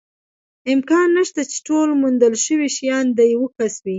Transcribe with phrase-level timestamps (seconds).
[0.73, 3.89] امکان نشته، چې ټول موندل شوي شیان د یوه کس وي.